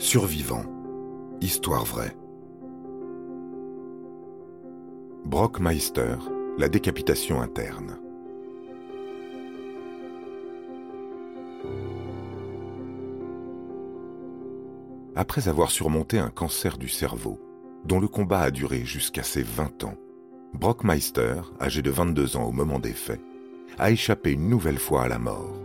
[0.00, 0.62] Survivant.
[1.40, 2.16] Histoire vraie.
[5.24, 6.14] Brockmeister,
[6.56, 7.98] la décapitation interne.
[15.16, 17.40] Après avoir surmonté un cancer du cerveau,
[17.84, 19.96] dont le combat a duré jusqu'à ses 20 ans,
[20.54, 23.20] Brockmeister, âgé de 22 ans au moment des faits,
[23.78, 25.60] a échappé une nouvelle fois à la mort.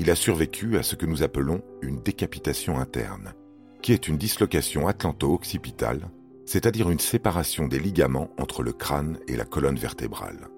[0.00, 3.34] Il a survécu à ce que nous appelons une décapitation interne,
[3.82, 6.08] qui est une dislocation atlanto-occipitale,
[6.46, 10.48] c'est-à-dire une séparation des ligaments entre le crâne et la colonne vertébrale.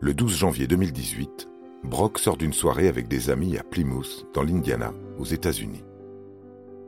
[0.00, 1.48] Le 12 janvier 2018,
[1.84, 5.84] Brock sort d'une soirée avec des amis à Plymouth, dans l'Indiana, aux États-Unis.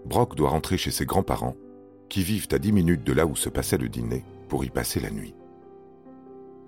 [0.05, 1.57] Brock doit rentrer chez ses grands-parents,
[2.09, 5.01] qui vivent à 10 minutes de là où se passait le dîner, pour y passer
[5.01, 5.35] la nuit.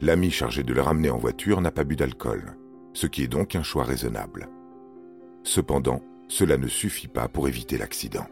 [0.01, 2.57] L'ami chargé de le ramener en voiture n'a pas bu d'alcool,
[2.93, 4.49] ce qui est donc un choix raisonnable.
[5.45, 8.27] Cependant, cela ne suffit pas pour éviter l'accident.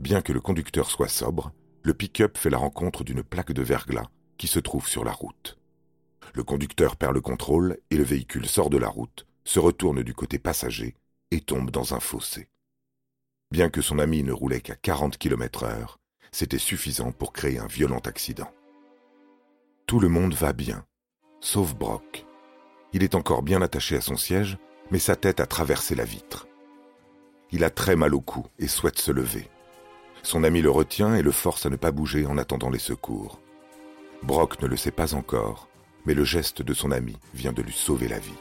[0.00, 4.08] Bien que le conducteur soit sobre, le pick-up fait la rencontre d'une plaque de verglas
[4.38, 5.58] qui se trouve sur la route.
[6.34, 10.14] Le conducteur perd le contrôle et le véhicule sort de la route, se retourne du
[10.14, 10.94] côté passager
[11.30, 12.48] et tombe dans un fossé.
[13.50, 15.98] Bien que son ami ne roulait qu'à 40 km heure,
[16.32, 18.50] c'était suffisant pour créer un violent accident.
[19.90, 20.84] Tout le monde va bien,
[21.40, 22.24] sauf Brock.
[22.92, 24.56] Il est encore bien attaché à son siège,
[24.92, 26.46] mais sa tête a traversé la vitre.
[27.50, 29.50] Il a très mal au cou et souhaite se lever.
[30.22, 33.40] Son ami le retient et le force à ne pas bouger en attendant les secours.
[34.22, 35.68] Brock ne le sait pas encore,
[36.06, 38.38] mais le geste de son ami vient de lui sauver la vie.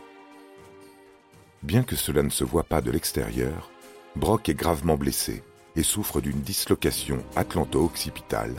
[1.64, 3.72] Bien que cela ne se voit pas de l'extérieur,
[4.16, 5.42] Brock est gravement blessé
[5.76, 8.54] et souffre d'une dislocation atlanto-occipitale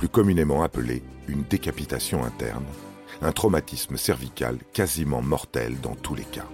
[0.00, 2.64] plus communément appelée une décapitation interne,
[3.20, 6.46] un traumatisme cervical quasiment mortel dans tous les cas.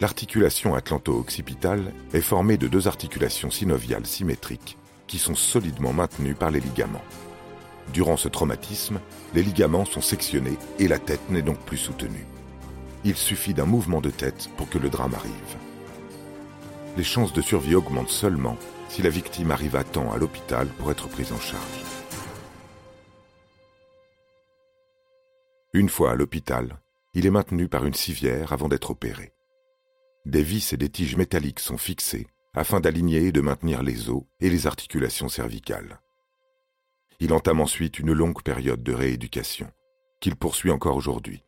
[0.00, 6.60] L'articulation atlanto-occipitale est formée de deux articulations synoviales symétriques qui sont solidement maintenues par les
[6.60, 7.02] ligaments.
[7.92, 9.00] Durant ce traumatisme,
[9.34, 12.24] les ligaments sont sectionnés et la tête n'est donc plus soutenue.
[13.02, 15.56] Il suffit d'un mouvement de tête pour que le drame arrive.
[16.96, 18.56] Les chances de survie augmentent seulement
[18.88, 21.97] si la victime arrive à temps à l'hôpital pour être prise en charge.
[25.74, 26.80] Une fois à l'hôpital,
[27.12, 29.34] il est maintenu par une civière avant d'être opéré.
[30.24, 34.22] Des vis et des tiges métalliques sont fixées afin d'aligner et de maintenir les os
[34.40, 36.00] et les articulations cervicales.
[37.20, 39.70] Il entame ensuite une longue période de rééducation,
[40.20, 41.44] qu'il poursuit encore aujourd'hui.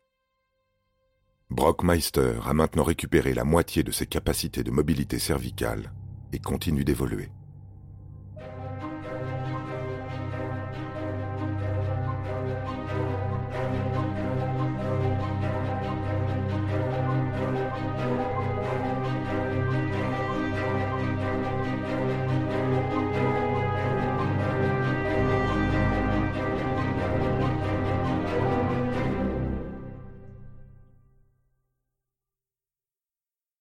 [1.49, 5.91] Brockmeister a maintenant récupéré la moitié de ses capacités de mobilité cervicale
[6.31, 7.29] et continue d'évoluer.